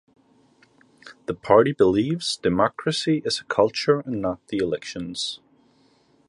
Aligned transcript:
The 1.27 1.35
party 1.35 1.73
believes, 1.73 2.35
democracy 2.37 3.21
is 3.23 3.39
a 3.39 3.43
culture 3.43 3.99
and 3.99 4.19
not 4.19 4.39
the 4.47 4.57
elections. 4.57 5.41